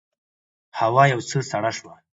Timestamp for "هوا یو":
0.79-1.19